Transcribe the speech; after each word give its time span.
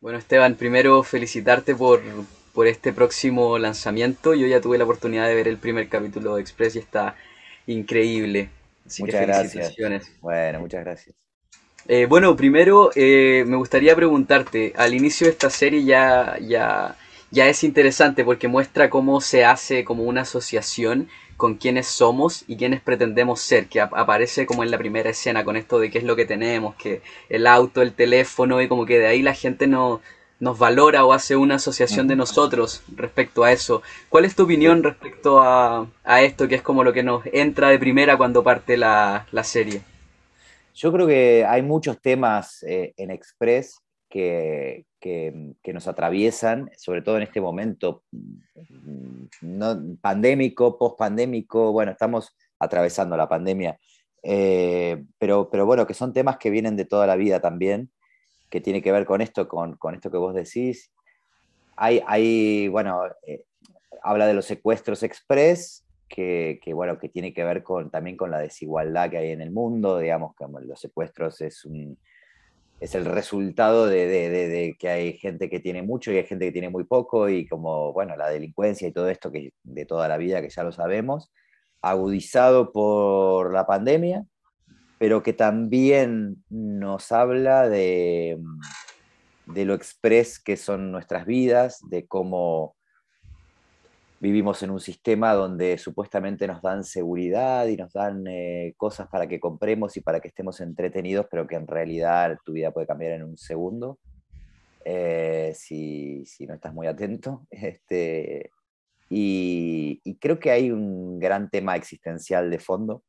Bueno, 0.00 0.18
Esteban, 0.18 0.54
primero 0.56 1.02
felicitarte 1.02 1.74
por, 1.74 2.00
por 2.54 2.66
este 2.66 2.92
próximo 2.92 3.58
lanzamiento. 3.58 4.34
Yo 4.34 4.46
ya 4.46 4.60
tuve 4.60 4.78
la 4.78 4.84
oportunidad 4.84 5.28
de 5.28 5.34
ver 5.34 5.46
el 5.48 5.58
primer 5.58 5.88
capítulo 5.88 6.36
de 6.36 6.40
Express 6.40 6.76
y 6.76 6.78
está 6.78 7.16
increíble. 7.66 8.48
Así 8.86 9.02
Muchas 9.02 9.20
que 9.20 9.26
gracias. 9.26 9.52
felicitaciones. 9.52 10.12
Bueno, 10.20 10.60
muchas 10.60 10.84
gracias. 10.84 11.14
Eh, 11.86 12.06
bueno, 12.06 12.36
primero 12.36 12.90
eh, 12.94 13.44
me 13.46 13.56
gustaría 13.56 13.94
preguntarte, 13.96 14.72
al 14.76 14.94
inicio 14.94 15.26
de 15.26 15.32
esta 15.32 15.50
serie 15.50 15.84
ya, 15.84 16.38
ya, 16.40 16.96
ya 17.30 17.48
es 17.48 17.64
interesante 17.64 18.24
porque 18.24 18.48
muestra 18.48 18.88
cómo 18.90 19.20
se 19.20 19.44
hace 19.44 19.84
como 19.84 20.04
una 20.04 20.22
asociación 20.22 21.08
con 21.40 21.56
quiénes 21.56 21.88
somos 21.88 22.44
y 22.46 22.56
quiénes 22.56 22.80
pretendemos 22.82 23.40
ser, 23.40 23.66
que 23.68 23.80
ap- 23.80 23.94
aparece 23.96 24.46
como 24.46 24.62
en 24.62 24.70
la 24.70 24.78
primera 24.78 25.10
escena 25.10 25.44
con 25.44 25.56
esto 25.56 25.80
de 25.80 25.90
qué 25.90 25.98
es 25.98 26.04
lo 26.04 26.16
que 26.16 26.26
tenemos, 26.26 26.76
que 26.76 27.02
el 27.28 27.48
auto, 27.48 27.82
el 27.82 27.94
teléfono 27.94 28.62
y 28.62 28.68
como 28.68 28.86
que 28.86 29.00
de 29.00 29.08
ahí 29.08 29.22
la 29.22 29.34
gente 29.34 29.66
no, 29.66 30.00
nos 30.40 30.58
valora 30.58 31.04
o 31.04 31.12
hace 31.12 31.36
una 31.36 31.56
asociación 31.56 32.06
de 32.08 32.16
nosotros 32.16 32.82
respecto 32.96 33.44
a 33.44 33.52
eso. 33.52 33.82
¿Cuál 34.10 34.24
es 34.26 34.36
tu 34.36 34.44
opinión 34.44 34.82
respecto 34.84 35.40
a, 35.42 35.88
a 36.04 36.22
esto 36.22 36.48
que 36.48 36.56
es 36.56 36.62
como 36.62 36.84
lo 36.84 36.92
que 36.92 37.02
nos 37.02 37.24
entra 37.32 37.70
de 37.70 37.78
primera 37.80 38.16
cuando 38.16 38.44
parte 38.44 38.76
la, 38.76 39.26
la 39.32 39.44
serie? 39.44 39.82
Yo 40.74 40.92
creo 40.92 41.06
que 41.06 41.44
hay 41.44 41.62
muchos 41.62 42.00
temas 42.00 42.62
eh, 42.62 42.94
en 42.96 43.10
Express 43.10 43.80
que, 44.08 44.86
que- 45.00 45.52
que 45.62 45.72
nos 45.72 45.88
atraviesan, 45.88 46.70
sobre 46.76 47.02
todo 47.02 47.16
en 47.16 47.22
este 47.24 47.40
momento 47.40 48.02
no, 49.40 49.96
pandémico, 50.00 50.78
post-pandémico. 50.78 51.72
Bueno, 51.72 51.92
estamos 51.92 52.36
atravesando 52.58 53.16
la 53.16 53.28
pandemia, 53.28 53.78
eh, 54.22 55.02
pero, 55.18 55.50
pero 55.50 55.66
bueno, 55.66 55.86
que 55.86 55.94
son 55.94 56.12
temas 56.12 56.36
que 56.36 56.50
vienen 56.50 56.76
de 56.76 56.84
toda 56.84 57.06
la 57.06 57.16
vida 57.16 57.40
también, 57.40 57.90
que 58.50 58.60
tiene 58.60 58.82
que 58.82 58.92
ver 58.92 59.06
con 59.06 59.20
esto, 59.20 59.48
con, 59.48 59.76
con 59.76 59.94
esto 59.94 60.10
que 60.10 60.18
vos 60.18 60.34
decís. 60.34 60.92
Hay, 61.76 62.02
hay 62.06 62.68
bueno, 62.68 63.02
eh, 63.26 63.44
habla 64.02 64.26
de 64.26 64.34
los 64.34 64.44
secuestros 64.44 65.02
express, 65.02 65.84
que, 66.08 66.60
que, 66.62 66.74
bueno, 66.74 66.98
que 66.98 67.08
tiene 67.08 67.32
que 67.32 67.44
ver 67.44 67.62
con, 67.62 67.90
también 67.90 68.16
con 68.16 68.30
la 68.30 68.38
desigualdad 68.38 69.10
que 69.10 69.18
hay 69.18 69.30
en 69.30 69.40
el 69.40 69.52
mundo, 69.52 69.98
digamos 69.98 70.34
que 70.34 70.44
los 70.66 70.80
secuestros 70.80 71.40
es, 71.40 71.64
un, 71.64 71.96
es 72.80 72.94
el 72.94 73.04
resultado 73.04 73.86
de, 73.86 74.06
de, 74.06 74.76
que 74.78 74.88
hay 74.88 75.12
gente 75.18 75.50
que 75.50 75.60
tiene 75.60 75.82
mucho 75.82 76.10
y 76.10 76.16
hay 76.16 76.24
gente 76.24 76.46
que 76.46 76.52
tiene 76.52 76.70
muy 76.70 76.84
poco, 76.84 77.28
y 77.28 77.46
como, 77.46 77.92
bueno, 77.92 78.16
la 78.16 78.30
delincuencia 78.30 78.88
y 78.88 78.92
todo 78.92 79.08
esto 79.10 79.30
que 79.30 79.52
de 79.62 79.84
toda 79.84 80.08
la 80.08 80.16
vida, 80.16 80.40
que 80.40 80.48
ya 80.48 80.64
lo 80.64 80.72
sabemos, 80.72 81.30
agudizado 81.82 82.72
por 82.72 83.52
la 83.52 83.66
pandemia, 83.66 84.24
pero 84.98 85.22
que 85.22 85.34
también 85.34 86.42
nos 86.48 87.12
habla 87.12 87.68
de, 87.68 88.38
de 89.46 89.64
lo 89.66 89.74
express 89.74 90.38
que 90.38 90.56
son 90.56 90.90
nuestras 90.90 91.26
vidas, 91.26 91.80
de 91.90 92.06
cómo 92.06 92.76
vivimos 94.20 94.62
en 94.62 94.70
un 94.70 94.80
sistema 94.80 95.32
donde 95.32 95.78
supuestamente 95.78 96.46
nos 96.46 96.60
dan 96.60 96.84
seguridad 96.84 97.66
y 97.66 97.76
nos 97.76 97.92
dan 97.92 98.26
eh, 98.26 98.74
cosas 98.76 99.08
para 99.08 99.26
que 99.26 99.40
compremos 99.40 99.96
y 99.96 100.02
para 100.02 100.20
que 100.20 100.28
estemos 100.28 100.60
entretenidos, 100.60 101.26
pero 101.30 101.46
que 101.46 101.56
en 101.56 101.66
realidad 101.66 102.38
tu 102.44 102.52
vida 102.52 102.70
puede 102.70 102.86
cambiar 102.86 103.12
en 103.12 103.24
un 103.24 103.38
segundo 103.38 103.98
eh, 104.84 105.52
si, 105.54 106.24
si, 106.26 106.46
no 106.46 106.54
estás 106.54 106.72
muy 106.72 106.86
atento. 106.86 107.46
Este, 107.50 108.50
y, 109.08 110.00
y, 110.04 110.14
creo 110.16 110.38
que 110.38 110.50
hay 110.52 110.70
un 110.70 111.18
gran 111.18 111.50
tema 111.50 111.74
existencial 111.74 112.48
de 112.48 112.60
fondo, 112.60 113.02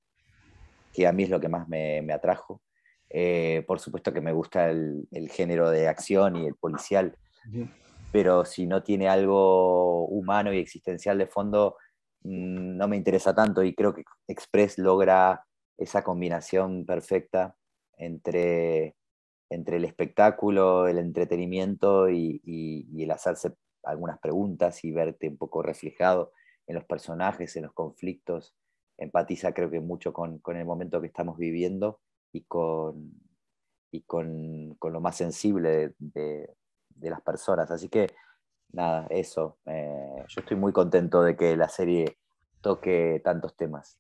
que 0.94 1.06
a 1.06 1.12
mí 1.12 1.24
es 1.24 1.30
lo 1.30 1.40
que 1.40 1.50
más 1.50 1.68
me, 1.68 2.02
me 2.02 2.14
atrajo. 2.14 2.62
Eh, 3.10 3.64
por 3.68 3.80
supuesto 3.80 4.14
que 4.14 4.22
me 4.22 4.32
gusta 4.32 4.70
el, 4.70 5.08
el, 5.12 5.30
género 5.30 5.70
de 5.70 5.88
acción 5.88 6.38
y 6.38 6.48
el 6.48 6.56
policial. 6.56 7.18
Pero 8.12 8.46
si 8.46 8.68
no 8.68 8.84
tiene 8.84 9.08
algo 9.08 10.06
humano 10.08 10.54
y 10.54 10.60
existencial 10.60 11.18
de 11.18 11.28
fondo, 11.28 11.78
mm, 12.24 12.78
no 12.78 12.88
me 12.88 12.98
interesa 12.98 13.34
tanto 13.34 13.64
y 13.64 13.74
creo 13.74 13.94
que 13.94 14.04
Express 14.28 14.78
logra 14.78 15.46
esa 15.78 16.04
combinación 16.04 16.86
perfecta 16.86 17.56
entre, 17.98 18.96
entre 19.50 19.78
el 19.78 19.86
espectáculo, 19.86 20.88
el 20.88 20.98
entretenimiento 20.98 22.10
y, 22.10 22.42
el 22.98 23.12
hacerse 23.12 23.54
algunas 23.84 24.20
preguntas 24.20 24.84
y 24.84 24.92
verte 24.92 25.28
un 25.28 25.38
poco 25.38 25.64
reflejado 25.64 26.34
en 26.68 26.76
los 26.76 26.86
personajes, 26.86 27.56
en 27.56 27.64
los 27.64 27.74
conflictos. 27.74 28.54
Empatiza 28.98 29.54
creo 29.54 29.72
que 29.72 29.80
mucho 29.80 30.14
con, 30.14 30.42
el 30.46 30.66
momento 30.66 31.02
que 31.02 31.08
estamos 31.08 31.38
viviendo 31.38 32.00
y 32.32 32.44
con, 32.44 33.14
y 33.92 34.02
con, 34.02 34.76
con 34.76 34.94
lo 34.94 35.02
más 35.02 35.18
sensible 35.18 35.96
de, 35.98 36.50
de 36.96 37.10
las 37.10 37.22
personas. 37.22 37.72
Así 37.72 37.90
que, 37.90 38.08
nada, 38.72 39.08
eso. 39.10 39.58
Eh, 39.66 40.24
yo 40.28 40.42
estoy 40.42 40.58
muy 40.58 40.74
contento 40.74 41.24
de 41.24 41.36
que 41.36 41.56
la 41.56 41.70
serie 41.70 42.18
toque 42.62 43.22
tantos 43.24 43.56
temas. 43.56 43.98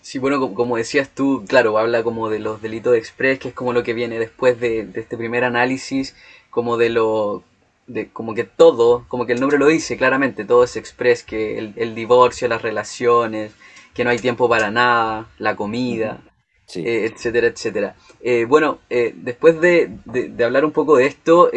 Sí, 0.00 0.20
bueno, 0.20 0.54
como 0.54 0.76
decías 0.76 1.10
tú, 1.10 1.44
claro, 1.48 1.76
habla 1.78 2.04
como 2.04 2.28
de 2.28 2.38
los 2.38 2.62
delitos 2.62 2.92
de 2.92 2.98
Express, 3.00 3.40
que 3.40 3.48
es 3.48 3.54
como 3.54 3.72
lo 3.72 3.82
que 3.82 3.92
viene 3.92 4.20
después 4.20 4.60
de, 4.60 4.86
de 4.86 5.00
este 5.00 5.16
primer 5.16 5.42
análisis, 5.42 6.14
como 6.48 6.76
de 6.76 6.90
lo, 6.90 7.42
de 7.88 8.12
como 8.12 8.34
que 8.34 8.44
todo, 8.44 9.04
como 9.08 9.26
que 9.26 9.32
el 9.32 9.40
nombre 9.40 9.58
lo 9.58 9.66
dice 9.66 9.96
claramente, 9.96 10.44
todo 10.44 10.62
es 10.62 10.76
Express, 10.76 11.24
que 11.24 11.58
el, 11.58 11.74
el 11.76 11.96
divorcio, 11.96 12.46
las 12.46 12.62
relaciones, 12.62 13.52
que 13.94 14.04
no 14.04 14.10
hay 14.10 14.18
tiempo 14.18 14.48
para 14.48 14.70
nada, 14.70 15.28
la 15.38 15.56
comida, 15.56 16.20
uh 16.22 16.28
-huh. 16.28 16.32
Sí. 16.66 16.80
eh, 16.86 17.06
etcétera, 17.06 17.46
etcétera. 17.48 17.96
Eh, 18.20 18.44
bueno, 18.44 18.78
eh, 18.90 19.12
después 19.16 19.60
de, 19.60 19.90
de, 20.04 20.28
de, 20.28 20.44
hablar 20.44 20.64
un 20.64 20.72
poco 20.72 20.96
de 20.96 21.06
esto, 21.06 21.50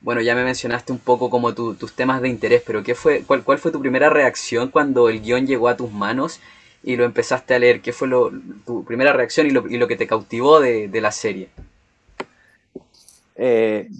bueno, 0.00 0.20
ya 0.20 0.34
me 0.34 0.44
mencionaste 0.44 0.92
un 0.92 0.98
poco 0.98 1.30
como 1.30 1.54
tu, 1.54 1.74
tus 1.74 1.94
temas 1.94 2.20
de 2.20 2.28
interés, 2.28 2.62
pero 2.66 2.82
¿qué 2.82 2.94
fue, 2.94 3.22
cuál, 3.26 3.42
¿cuál 3.42 3.58
fue 3.58 3.72
tu 3.72 3.80
primera 3.80 4.10
reacción 4.10 4.70
cuando 4.70 5.08
el 5.08 5.20
guion 5.22 5.46
llegó 5.46 5.68
a 5.68 5.76
tus 5.76 5.90
manos 5.92 6.40
y 6.82 6.96
lo 6.96 7.04
empezaste 7.04 7.54
a 7.54 7.58
leer? 7.58 7.80
¿Qué 7.80 7.92
fue 7.92 8.08
lo, 8.08 8.30
tu 8.66 8.84
primera 8.84 9.12
reacción 9.12 9.46
y 9.46 9.50
lo, 9.50 9.66
y 9.68 9.78
lo 9.78 9.88
que 9.88 9.96
te 9.96 10.06
cautivó 10.06 10.60
de, 10.60 10.88
de 10.88 11.00
la 11.00 11.10
serie? 11.10 11.48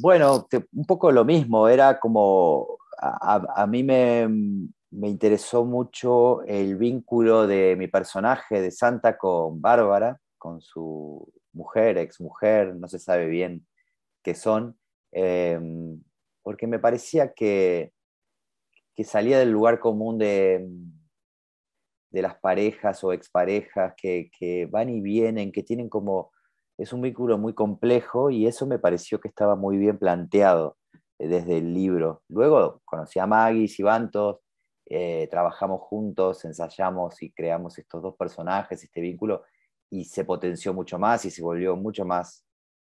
Bueno, 0.01 0.47
te, 0.49 0.65
un 0.75 0.85
poco 0.85 1.11
lo 1.11 1.25
mismo, 1.25 1.69
era 1.69 1.99
como, 1.99 2.79
a, 2.99 3.37
a, 3.37 3.63
a 3.63 3.67
mí 3.67 3.83
me, 3.83 4.29
me, 4.95 5.09
interesó 5.09 5.65
mucho 5.65 6.43
el 6.45 6.77
vínculo 6.77 7.47
de 7.47 7.77
mi 7.77 7.89
personaje 7.89 8.61
de 8.61 8.71
Santa 8.71 9.17
con 9.19 9.61
Bárbara, 9.61 10.21
con 10.39 10.61
su 10.61 11.33
mujer, 11.53 11.99
ex 11.99 12.21
mujer, 12.21 12.75
no 12.77 12.89
se 12.89 12.99
sabe 12.99 13.27
bien 13.27 13.67
qué 14.23 14.35
son, 14.35 14.79
eh, 15.13 15.59
porque 16.43 16.67
me 16.67 16.79
parecía 16.79 17.33
que, 17.33 17.93
que, 18.95 19.05
salía 19.05 19.39
del 19.39 19.51
lugar 19.51 19.79
común 19.79 20.19
de, 20.19 20.69
de 22.11 22.23
las 22.23 22.39
parejas 22.39 23.03
o 23.05 23.13
exparejas 23.13 23.95
que, 23.97 24.31
que 24.39 24.67
van 24.67 24.89
y 24.91 25.01
vienen, 25.01 25.53
que 25.53 25.63
tienen 25.63 25.89
como 25.89 26.33
es 26.79 26.93
un 26.93 27.03
vínculo 27.03 27.39
muy 27.39 27.55
complejo 27.55 28.31
y 28.31 28.47
eso 28.47 28.67
me 28.67 28.79
pareció 28.79 29.21
que 29.21 29.29
estaba 29.29 29.57
muy 29.57 29.77
bien 29.79 29.99
planteado 29.99 30.77
desde 31.19 31.59
el 31.59 31.73
libro. 31.73 32.23
Luego 32.29 32.83
conocí 32.85 33.19
a 33.19 33.27
Maggie 33.27 33.69
Sibantos, 33.69 34.39
eh, 34.87 35.29
trabajamos 35.31 35.81
juntos, 35.83 36.45
ensayamos 36.45 37.23
y 37.23 37.33
creamos 37.33 37.79
estos 37.79 38.03
dos 38.03 38.17
personajes, 38.17 38.83
este 38.83 39.01
vínculo, 39.01 39.43
y 39.91 40.05
se 40.05 40.25
potenció 40.25 40.75
mucho 40.75 40.99
más 40.99 41.25
y 41.25 41.31
se 41.31 41.43
volvió 41.43 41.77
mucho 41.77 42.05
más 42.05 42.45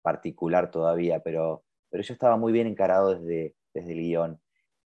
particular 0.02 0.72
todavía, 0.72 1.20
pero, 1.22 1.64
pero 1.90 2.04
yo 2.04 2.14
estaba 2.14 2.38
muy 2.38 2.52
bien 2.52 2.68
encarado 2.68 3.16
desde, 3.16 3.56
desde 3.74 3.92
el 3.94 4.00
guion. 4.00 4.42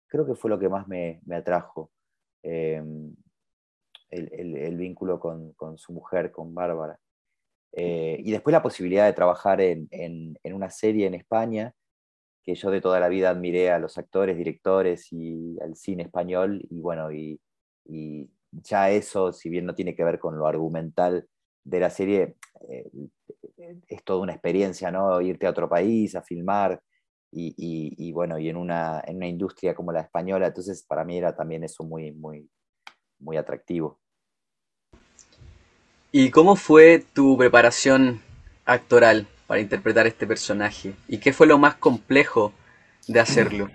Creo 0.07 0.25
que 0.25 0.35
fue 0.35 0.49
lo 0.49 0.59
que 0.59 0.69
más 0.69 0.87
me, 0.87 1.21
me 1.25 1.35
atrajo, 1.35 1.91
eh, 2.43 2.83
el, 4.09 4.55
el, 4.57 4.77
vínculo 4.77 5.19
con, 5.19 5.53
con 5.53 5.77
su 5.77 5.91
mujer, 5.91 6.31
con 6.31 6.53
Bárbara. 6.53 6.99
Eh, 7.75 8.17
y 8.23 8.31
después 8.31 8.53
la 8.53 8.61
posibilidad 8.61 9.05
de 9.05 9.13
trabajar 9.13 9.59
en, 9.59 9.87
en, 9.91 10.53
una 10.53 10.69
serie 10.69 11.07
en 11.07 11.15
España, 11.15 11.73
que 12.43 12.55
yo 12.55 12.71
de 12.71 12.81
toda 12.81 12.99
la 12.99 13.07
vida 13.07 13.29
admiré 13.29 13.71
a 13.71 13.79
los 13.79 13.97
actores, 13.97 14.37
directores 14.37 15.07
y 15.11 15.57
al 15.61 15.75
cine 15.75 16.03
español, 16.03 16.61
y 16.69 16.79
bueno, 16.79 17.11
y, 17.11 17.39
ya 18.51 18.91
eso, 18.91 19.33
si 19.33 19.49
bien 19.49 19.65
no 19.65 19.73
tiene 19.73 19.95
que 19.95 20.03
ver 20.03 20.19
con 20.19 20.37
lo 20.37 20.45
argumental 20.45 21.27
de 21.63 21.79
la 21.79 21.89
serie, 21.89 22.35
eh, 22.69 22.89
es 23.87 24.03
toda 24.03 24.19
una 24.19 24.33
experiencia, 24.33 24.91
¿no? 24.91 25.19
Irte 25.21 25.47
a 25.47 25.49
otro 25.49 25.67
país, 25.67 26.15
a 26.15 26.21
filmar, 26.21 26.81
y, 27.31 27.47
y, 27.57 27.95
y 27.97 28.11
bueno, 28.11 28.37
y 28.37 28.49
en 28.49 28.57
una, 28.57 29.01
en 29.07 29.17
una 29.17 29.27
industria 29.27 29.73
como 29.73 29.91
la 29.91 30.01
española, 30.01 30.47
entonces 30.47 30.83
para 30.83 31.03
mí 31.03 31.17
era 31.17 31.35
también 31.35 31.63
eso 31.63 31.83
muy, 31.83 32.11
muy, 32.11 32.47
muy 33.19 33.37
atractivo. 33.37 33.99
¿Y 36.11 36.29
cómo 36.29 36.55
fue 36.55 37.03
tu 37.13 37.35
preparación 37.37 38.21
actoral 38.65 39.27
para 39.47 39.61
interpretar 39.61 40.07
este 40.07 40.27
personaje? 40.27 40.93
¿Y 41.07 41.17
qué 41.19 41.33
fue 41.33 41.47
lo 41.47 41.57
más 41.57 41.75
complejo 41.75 42.53
de 43.07 43.19
hacerlo? 43.19 43.69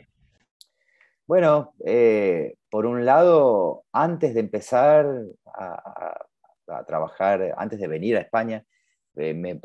Bueno, 1.26 1.74
eh, 1.84 2.56
por 2.70 2.86
un 2.86 3.04
lado, 3.04 3.84
antes 3.92 4.32
de 4.32 4.40
empezar 4.40 5.06
a, 5.46 6.84
trabajar, 6.86 7.54
antes 7.56 7.80
de 7.80 7.88
venir 7.88 8.16
a 8.16 8.20
España, 8.20 8.64
eh, 9.16 9.34
me, 9.34 9.58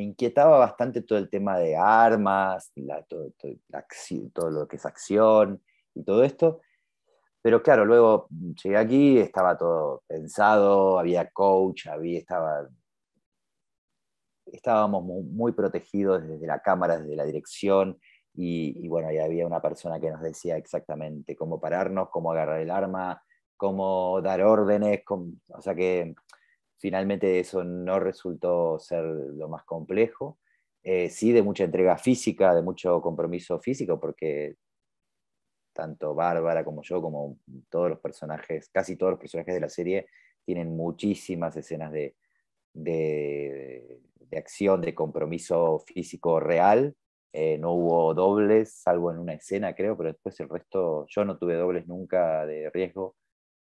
inquietaba 0.00 0.58
bastante 0.58 1.02
todo 1.02 1.18
el 1.18 1.30
tema 1.30 1.58
de 1.58 1.76
armas, 1.76 2.72
todo, 3.08 3.32
todo, 4.32 4.50
lo 4.50 4.68
que 4.68 4.76
es 4.76 4.86
acción 4.86 5.62
y 5.94 6.04
todo 6.04 6.22
esto. 6.24 6.60
Pero 7.42 7.62
claro, 7.62 7.84
luego 7.84 8.28
llegué 8.62 8.76
aquí, 8.76 9.18
estaba 9.18 9.56
todo 9.56 10.02
pensado, 10.06 10.98
había 10.98 11.30
coach, 11.30 11.86
había, 11.86 12.18
estaba, 12.18 12.68
estábamos 14.52 15.04
muy, 15.04 15.52
protegidos 15.52 16.26
desde 16.26 16.46
la 16.46 16.60
cámara, 16.60 16.98
desde 16.98 17.16
la 17.16 17.24
dirección, 17.24 17.98
y, 18.34 18.86
bueno, 18.88 19.08
ahí 19.08 19.18
había 19.18 19.46
una 19.46 19.60
persona 19.60 20.00
que 20.00 20.10
nos 20.10 20.22
decía 20.22 20.56
exactamente 20.56 21.36
cómo 21.36 21.60
pararnos, 21.60 22.08
cómo 22.10 22.30
agarrar 22.32 22.60
el 22.60 22.70
arma, 22.70 23.22
cómo 23.56 24.20
dar 24.22 24.42
órdenes, 24.42 25.02
o 25.08 25.60
sea 25.60 25.74
que 25.74 26.14
Finalmente 26.80 27.38
eso 27.38 27.62
no 27.62 28.00
resultó 28.00 28.78
ser 28.78 29.04
lo 29.04 29.50
más 29.50 29.64
complejo. 29.64 30.38
Eh, 30.82 31.10
sí 31.10 31.30
de 31.30 31.42
mucha 31.42 31.64
entrega 31.64 31.98
física, 31.98 32.54
de 32.54 32.62
mucho 32.62 33.02
compromiso 33.02 33.60
físico, 33.60 34.00
porque 34.00 34.56
tanto 35.74 36.14
Bárbara 36.14 36.64
como 36.64 36.80
yo, 36.82 37.02
como 37.02 37.36
todos 37.68 37.90
los 37.90 38.00
personajes, 38.00 38.70
casi 38.70 38.96
todos 38.96 39.12
los 39.12 39.20
personajes 39.20 39.52
de 39.54 39.60
la 39.60 39.68
serie, 39.68 40.06
tienen 40.42 40.74
muchísimas 40.74 41.54
escenas 41.54 41.92
de, 41.92 42.16
de, 42.72 44.00
acción, 44.36 44.80
de 44.80 44.94
compromiso 44.94 45.80
físico 45.86 46.40
real. 46.40 46.94
Eh, 47.32 47.58
no 47.58 47.72
hubo 47.72 48.14
dobles, 48.14 48.72
salvo 48.74 49.12
en 49.12 49.18
una 49.18 49.34
escena, 49.34 49.74
creo, 49.74 49.96
pero 49.96 50.12
después 50.12 50.38
el 50.40 50.48
resto, 50.48 51.06
yo 51.08 51.24
no 51.24 51.38
tuve 51.38 51.54
dobles 51.54 51.86
nunca 51.86 52.44
de 52.46 52.70
riesgo. 52.70 53.16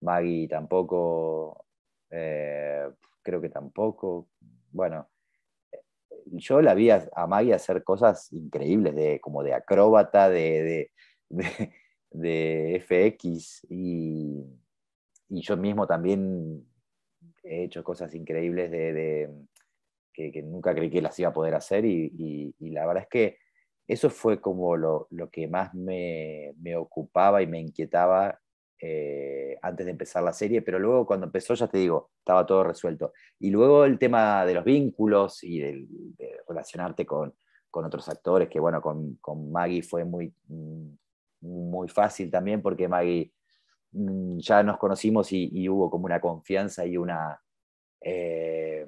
Maggie 0.02 0.48
tampoco, 0.48 1.66
eh, 2.10 2.90
creo 3.22 3.42
que 3.42 3.50
tampoco. 3.50 4.30
Bueno, 4.72 5.08
yo 6.26 6.62
la 6.62 6.74
vi 6.74 6.90
a, 6.90 7.10
Maggie 7.28 7.54
hacer 7.54 7.84
cosas 7.84 8.32
increíbles, 8.34 8.96
de, 8.96 9.20
como 9.20 9.44
de 9.44 9.54
acróbata, 9.54 10.30
de, 10.30 10.92
de, 11.30 11.72
FX, 12.86 13.66
y, 13.70 14.44
yo 15.30 15.58
mismo 15.58 15.88
también 15.88 16.66
he 17.44 17.64
hecho 17.64 17.84
cosas 17.84 18.14
increíbles 18.16 18.72
de, 18.72 19.30
que, 20.14 20.42
nunca 20.44 20.74
creí 20.76 20.90
que 20.90 21.02
las 21.02 21.18
iba 21.20 21.30
a 21.30 21.34
poder 21.34 21.56
hacer, 21.56 21.86
y, 21.86 22.54
la 22.60 22.86
verdad 22.86 23.04
es 23.04 23.10
que 23.10 23.38
eso 23.88 24.10
fue 24.10 24.40
como 24.40 24.78
lo, 24.78 25.08
que 25.32 25.48
más 25.48 25.74
me, 25.74 26.54
me, 26.62 26.76
ocupaba 26.76 27.42
y 27.42 27.48
me 27.48 27.60
inquietaba 27.60 28.40
eh, 28.84 29.60
antes 29.62 29.86
de 29.86 29.92
empezar 29.92 30.24
la 30.24 30.34
serie, 30.34 30.64
pero 30.64 30.80
luego 30.80 31.06
cuando 31.06 31.28
empezó, 31.28 31.54
ya 31.54 31.68
te 31.68 31.78
digo, 31.78 32.10
estaba 32.18 32.48
todo 32.48 32.64
resuelto. 32.64 33.14
Y 33.40 33.52
luego 33.52 33.86
el 33.86 34.00
tema 34.00 34.44
de 34.44 34.56
los 34.56 34.64
vínculos 34.64 35.44
y 35.44 35.60
de, 35.60 35.88
relacionarte 36.48 37.06
con, 37.06 37.34
con, 37.70 37.86
otros 37.86 38.10
actores, 38.10 38.50
que 38.50 38.60
bueno, 38.60 38.82
con, 38.82 39.18
con, 39.22 39.52
Maggie 39.52 39.84
fue 39.84 40.04
muy, 40.04 40.34
mm, 40.48 40.88
muy 41.42 41.90
fácil 41.90 42.32
también, 42.32 42.62
porque 42.64 42.88
Maggie 42.88 43.32
mm, 43.32 43.41
ya 43.92 44.64
nos 44.64 44.78
conocimos 44.78 45.32
y, 45.32 45.68
hubo 45.70 45.90
como 45.90 46.06
una 46.06 46.22
confianza 46.22 46.86
y 46.86 46.98
una, 46.98 47.42
eh, 48.02 48.88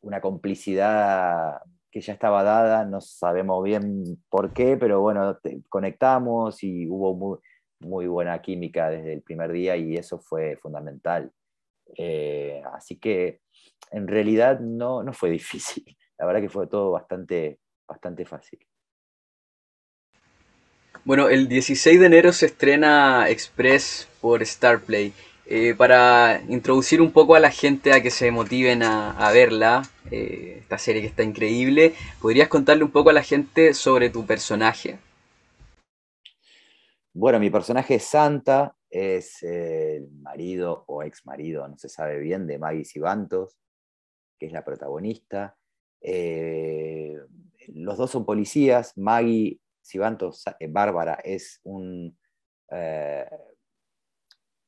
una 0.00 0.20
complicidad 0.20 1.60
que 1.90 2.00
ya 2.00 2.12
estaba 2.12 2.42
dada, 2.42 2.84
no 2.84 3.00
sabemos 3.00 3.62
bien 3.62 4.22
por 4.28 4.52
qué, 4.52 4.76
pero 4.76 5.00
bueno, 5.00 5.38
conectamos 5.68 6.62
y 6.64 6.88
hubo 6.88 7.14
muy, 7.14 7.38
muy 7.80 8.06
buena 8.08 8.40
química 8.42 8.90
desde 8.90 9.12
el 9.12 9.22
primer 9.22 9.52
día 9.52 9.76
y 9.76 9.96
eso 9.96 10.18
fue 10.18 10.56
fundamental. 10.56 11.32
Eh, 11.96 12.62
así 12.72 12.98
que 12.98 13.40
en 13.90 14.08
realidad 14.08 14.60
no, 14.60 15.02
no 15.02 15.12
fue 15.12 15.30
difícil, 15.38 15.84
la 16.18 16.26
verdad 16.26 16.40
que 16.40 16.48
fue 16.48 16.66
todo 16.66 16.90
bastante, 16.90 17.60
bastante 17.86 18.24
fácil. 18.24 18.58
Bueno, 21.04 21.28
el 21.28 21.48
16 21.48 22.00
de 22.00 22.06
enero 22.06 22.32
se 22.32 22.46
estrena 22.46 23.28
Express 23.28 24.08
por 24.22 24.44
Starplay. 24.44 25.12
Eh, 25.44 25.74
para 25.74 26.40
introducir 26.48 27.02
un 27.02 27.12
poco 27.12 27.34
a 27.34 27.40
la 27.40 27.50
gente 27.50 27.92
a 27.92 28.02
que 28.02 28.10
se 28.10 28.30
motiven 28.30 28.82
a, 28.82 29.30
verla, 29.30 29.82
eh, 30.10 30.60
esta 30.60 30.78
serie 30.78 31.02
que 31.02 31.08
está 31.08 31.22
increíble, 31.22 31.92
¿podrías 32.22 32.48
contarle 32.48 32.84
un 32.84 32.90
poco 32.90 33.10
a 33.10 33.12
la 33.12 33.22
gente 33.22 33.74
sobre 33.74 34.08
tu 34.08 34.24
personaje? 34.24 34.98
Bueno, 37.12 37.38
mi 37.38 37.50
personaje 37.50 37.96
es 37.96 38.04
Santa, 38.04 38.74
es 38.88 39.42
el 39.42 40.10
marido 40.22 40.84
o 40.86 41.02
ex 41.02 41.26
marido, 41.26 41.68
no 41.68 41.76
se 41.76 41.90
sabe 41.90 42.18
bien, 42.18 42.46
de 42.46 42.58
Maggie 42.58 42.86
Sibantos, 42.86 43.58
que 44.38 44.46
es 44.46 44.52
la 44.52 44.64
protagonista. 44.64 45.58
Eh, 46.00 47.18
los 47.68 47.98
dos 47.98 48.10
son 48.10 48.24
policías. 48.24 48.96
Maggie 48.96 49.60
Sibantos, 49.84 50.44
eh, 50.60 50.66
Bárbara, 50.66 51.18
es 51.22 51.60
eh, 52.70 53.28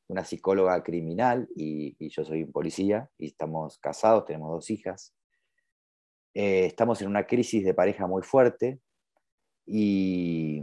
una 0.08 0.24
psicóloga 0.24 0.82
criminal 0.82 1.48
y, 1.56 1.96
yo 2.10 2.22
soy 2.22 2.42
un 2.42 2.52
policía 2.52 3.10
y 3.16 3.28
estamos 3.28 3.78
casados, 3.78 4.26
tenemos 4.26 4.50
dos 4.50 4.70
hijas. 4.70 5.14
estamos 6.34 7.00
en 7.00 7.08
una 7.08 7.26
crisis 7.26 7.64
de 7.64 7.72
pareja 7.72 8.06
muy 8.06 8.22
fuerte 8.22 8.78
y 9.64 10.62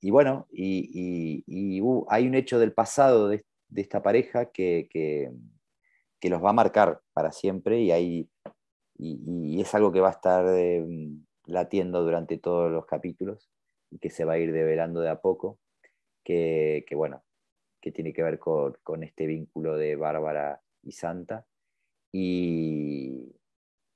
bueno, 0.00 0.46
y, 0.52 1.82
hay 2.08 2.28
un 2.28 2.34
hecho 2.36 2.60
del 2.60 2.72
pasado 2.72 3.28
de, 3.28 3.44
esta 3.74 4.00
pareja 4.00 4.52
que, 4.52 4.88
que, 4.90 6.30
los 6.30 6.42
va 6.42 6.50
a 6.50 6.52
marcar 6.52 7.00
para 7.12 7.32
siempre 7.32 7.80
y, 7.80 7.90
hay, 7.90 8.30
y, 8.96 9.60
es 9.60 9.74
algo 9.74 9.90
que 9.90 10.00
va 10.00 10.08
a 10.08 10.12
estar 10.12 10.44
latiendo 11.46 12.04
durante 12.04 12.38
todos 12.38 12.70
los 12.70 12.86
capítulos 12.86 13.51
que 14.00 14.10
se 14.10 14.24
va 14.24 14.34
a 14.34 14.38
ir 14.38 14.52
develando 14.52 15.00
de 15.00 15.10
a 15.10 15.20
poco, 15.20 15.58
que, 16.24 16.84
bueno, 16.94 17.22
que 17.80 17.92
tiene 17.92 18.12
que 18.12 18.22
ver 18.22 18.38
con, 18.38 19.02
este 19.02 19.26
vínculo 19.26 19.76
de 19.76 19.96
Bárbara 19.96 20.60
y 20.82 20.92
Santa. 20.92 21.46
Y, 22.12 23.34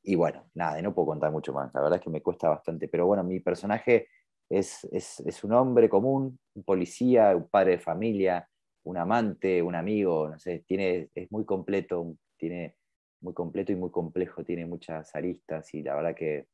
y 0.03 0.15
bueno, 0.15 0.49
nada, 0.55 0.81
no 0.83 0.95
puedo 0.95 1.07
contar 1.07 1.33
mucho 1.33 1.53
más, 1.53 1.73
la 1.75 1.83
verdad 1.83 1.99
es 1.99 2.05
que 2.05 2.11
me 2.11 2.23
cuesta 2.23 2.49
bastante, 2.49 2.89
pero 2.89 3.07
bueno, 3.07 3.25
mi 3.25 3.41
personaje 3.41 4.09
es, 4.49 5.43
un 5.43 5.53
hombre 5.53 5.89
común, 5.89 6.39
un 6.55 6.63
policía, 6.63 7.35
un 7.37 7.49
padre 7.49 7.73
de 7.73 7.79
familia, 7.79 8.49
un 8.85 8.97
amante, 8.97 9.63
un 9.63 9.75
amigo, 9.75 10.29
no 10.29 10.39
sé, 10.39 10.61
tiene, 10.67 11.11
es 11.15 11.31
muy 11.33 11.45
completo, 11.45 12.17
tiene 12.37 12.77
muy 13.21 13.35
completo 13.35 13.73
y 13.73 13.77
muy 13.77 13.91
complejo, 13.91 14.45
tiene 14.45 14.67
muchas 14.67 15.15
aristas 15.15 15.73
y 15.75 15.83
la 15.83 15.97
verdad 15.97 16.15
que 16.15 16.47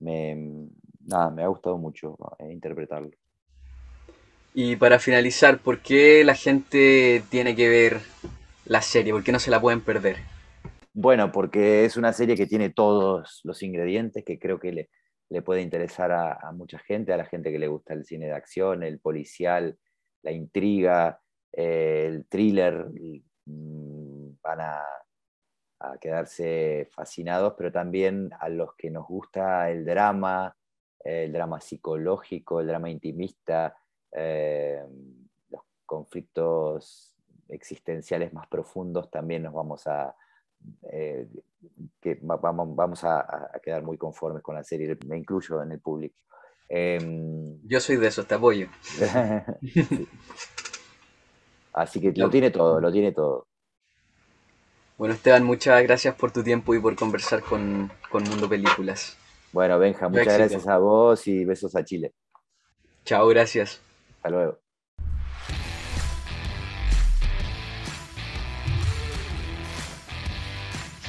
me, 0.00 0.68
nada, 1.06 1.30
me 1.30 1.42
ha 1.42 1.48
gustado 1.48 1.78
mucho 1.78 2.16
eh, 2.38 2.52
interpretarlo. 2.52 3.10
Y 4.54 4.76
para 4.76 4.98
finalizar, 4.98 5.58
¿por 5.58 5.80
qué 5.80 6.24
la 6.24 6.34
gente 6.34 7.22
tiene 7.30 7.56
que 7.56 7.68
ver 7.68 8.00
la 8.66 8.82
serie? 8.82 9.12
¿Por 9.12 9.24
qué 9.24 9.32
no 9.32 9.38
se 9.38 9.50
la 9.50 9.60
pueden 9.60 9.80
perder? 9.80 10.16
Bueno, 10.92 11.32
porque 11.32 11.86
es 11.86 11.96
una 11.96 12.12
serie 12.12 12.36
que 12.36 12.46
tiene 12.46 12.68
todos 12.68 13.40
los 13.44 13.62
ingredientes 13.62 14.24
que 14.24 14.38
creo 14.38 14.60
que 14.60 14.72
le, 14.72 14.90
le 15.32 15.40
puede 15.40 15.62
interesar 15.62 16.12
a, 16.12 16.52
mucha 16.52 16.78
gente, 16.78 17.12
a 17.12 17.16
la 17.16 17.24
gente 17.24 17.50
que 17.50 17.58
le 17.58 17.66
gusta 17.66 17.94
el 17.94 18.04
cine 18.04 18.26
de 18.26 18.34
acción, 18.34 18.82
el 18.82 19.00
policial, 19.00 19.78
la 20.22 20.30
intriga, 20.30 21.20
eh, 21.50 22.04
el 22.06 22.26
thriller, 22.26 22.86
mm, 23.46 24.34
van 24.42 24.60
a, 24.60 24.82
quedarse 26.00 26.88
fascinados, 26.92 27.54
pero 27.58 27.72
también 27.72 28.30
a 28.38 28.48
los 28.48 28.72
que 28.76 28.88
nos 28.88 29.04
gusta 29.04 29.68
el 29.68 29.84
drama, 29.84 30.56
el 31.04 31.32
drama 31.32 31.60
psicológico, 31.60 32.60
el 32.60 32.66
drama 32.68 32.90
intimista, 32.90 33.76
eh, 34.12 34.84
los 35.50 35.62
conflictos 35.84 37.14
existenciales 37.48 38.32
más 38.32 38.46
profundos, 38.48 39.10
también 39.10 39.42
nos 39.42 39.52
vamos 39.52 39.86
a, 39.86 40.14
eh, 40.90 41.28
que 42.00 42.18
vamos, 42.22 42.74
vamos 42.74 43.04
a, 43.04 43.50
quedar 43.62 43.82
muy 43.82 43.98
conformes 43.98 44.42
con 44.42 44.54
la 44.54 44.64
serie, 44.64 44.96
me 45.06 45.18
incluyo 45.18 45.62
en 45.62 45.72
el 45.72 45.80
público. 45.80 46.16
Em, 46.68 47.58
Yo 47.66 47.80
soy 47.80 47.96
de 47.96 48.06
eso, 48.08 48.24
te 48.24 48.34
apoyo. 48.34 48.68
Así 51.74 52.00
que 52.00 52.12
lo 52.12 52.30
tiene 52.30 52.50
todo, 52.50 52.80
lo 52.80 52.92
tiene 52.92 53.12
todo. 53.12 53.46
Bueno, 54.98 55.14
Esteban, 55.14 55.44
muchas 55.44 55.82
gracias 55.82 56.14
por 56.14 56.30
tu 56.30 56.42
tiempo 56.42 56.74
y 56.74 56.80
por 56.80 56.94
conversar 56.94 57.42
con, 57.42 57.90
con 58.10 58.24
Mundo 58.24 58.48
Películas. 58.48 59.18
Bueno, 59.52 59.78
Benja, 59.78 60.08
muchas 60.08 60.38
gracias 60.38 60.66
a 60.66 60.78
vos 60.78 61.26
y 61.28 61.44
besos 61.44 61.76
a 61.76 61.84
Chile. 61.84 62.14
Chao, 63.04 63.28
gracias. 63.28 63.80
Hasta 64.16 64.30
luego. 64.30 64.58